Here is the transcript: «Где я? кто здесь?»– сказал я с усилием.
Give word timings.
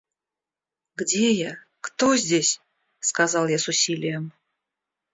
«Где 0.95 1.31
я? 1.31 1.59
кто 1.79 2.17
здесь?»– 2.17 2.59
сказал 2.99 3.47
я 3.47 3.59
с 3.59 3.67
усилием. 3.67 4.33